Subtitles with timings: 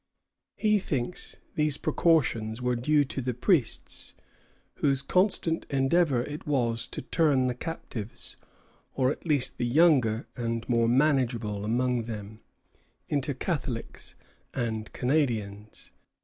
[0.55, 4.15] He thinks these precautions were due to the priests,
[4.77, 8.35] whose constant endeavor it was to turn the captives,
[8.95, 12.39] or at least the younger and more manageable among them,
[13.09, 14.15] into Catholics
[14.55, 15.91] and Canadians.